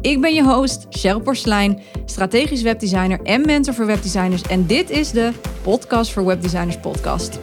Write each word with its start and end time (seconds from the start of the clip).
Ik 0.00 0.20
ben 0.20 0.34
je 0.34 0.44
host, 0.44 0.86
Cheryl 0.90 1.20
Porslein, 1.20 1.80
strategisch 2.04 2.62
webdesigner 2.62 3.20
en 3.22 3.40
mentor 3.40 3.74
voor 3.74 3.86
webdesigners. 3.86 4.42
En 4.42 4.66
dit 4.66 4.90
is 4.90 5.10
de 5.10 5.32
Podcast 5.62 6.12
voor 6.12 6.24
Webdesigners 6.24 6.78
podcast. 6.78 7.38